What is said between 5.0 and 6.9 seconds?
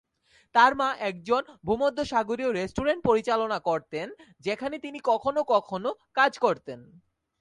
কখনো কখনো কাজ করতেন।